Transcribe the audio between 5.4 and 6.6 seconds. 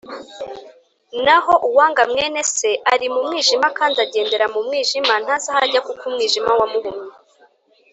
aho ajya kuko umwijima